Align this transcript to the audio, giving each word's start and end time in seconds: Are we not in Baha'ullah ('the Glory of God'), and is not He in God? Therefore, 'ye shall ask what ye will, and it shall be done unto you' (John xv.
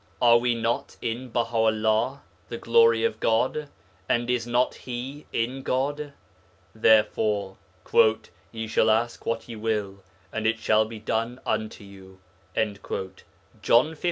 Are 0.19 0.39
we 0.39 0.55
not 0.55 0.97
in 0.99 1.29
Baha'ullah 1.29 2.21
('the 2.49 2.57
Glory 2.57 3.03
of 3.03 3.19
God'), 3.19 3.69
and 4.09 4.31
is 4.31 4.47
not 4.47 4.73
He 4.73 5.27
in 5.31 5.61
God? 5.61 6.13
Therefore, 6.73 7.57
'ye 8.51 8.65
shall 8.65 8.89
ask 8.89 9.27
what 9.27 9.47
ye 9.47 9.55
will, 9.55 10.01
and 10.33 10.47
it 10.47 10.57
shall 10.57 10.85
be 10.85 10.97
done 10.97 11.39
unto 11.45 11.83
you' 11.83 12.19
(John 13.61 13.93
xv. 13.93 13.97